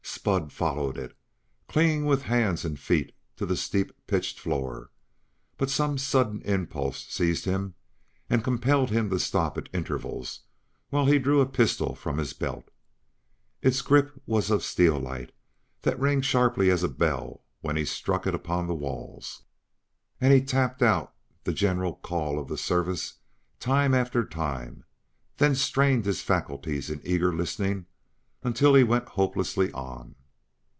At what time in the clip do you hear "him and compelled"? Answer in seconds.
7.45-8.91